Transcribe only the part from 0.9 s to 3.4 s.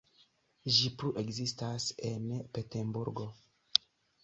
plu ekzistas en Peterburgo.